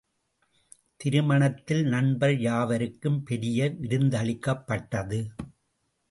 [0.97, 5.19] திருமணத்தில் நண்பர் யாவருக்கும் பெரிய விருந்தளிக்கப்பட்டது.